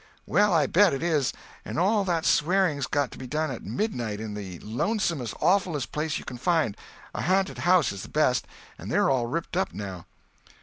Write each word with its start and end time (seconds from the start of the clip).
"Well, 0.25 0.51
I 0.51 0.65
bet 0.65 0.95
it 0.95 1.03
is. 1.03 1.31
And 1.63 1.77
all 1.77 2.03
that 2.05 2.25
swearing's 2.25 2.87
got 2.87 3.11
to 3.11 3.19
be 3.19 3.27
done 3.27 3.51
at 3.51 3.61
midnight, 3.63 4.19
in 4.19 4.33
the 4.33 4.57
lonesomest, 4.61 5.35
awfulest 5.39 5.91
place 5.91 6.17
you 6.17 6.25
can 6.25 6.39
find—a 6.39 7.21
ha'nted 7.21 7.59
house 7.59 7.91
is 7.91 8.01
the 8.01 8.09
best, 8.09 8.47
but 8.79 8.89
they're 8.89 9.11
all 9.11 9.27
ripped 9.27 9.55
up 9.55 9.75
now." 9.75 10.07